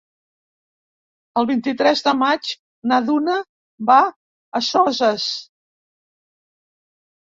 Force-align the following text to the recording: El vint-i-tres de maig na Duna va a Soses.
El 1.41 1.47
vint-i-tres 1.51 2.01
de 2.09 2.15
maig 2.23 2.51
na 2.93 3.01
Duna 3.11 3.39
va 3.93 4.01
a 4.09 4.67
Soses. 4.73 5.31